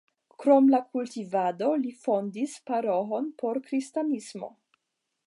[0.43, 4.55] Krom la kultivado li fondis paroĥon por kristanismo.